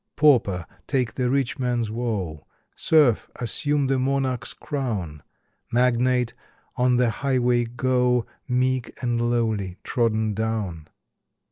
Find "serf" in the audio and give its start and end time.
2.75-3.29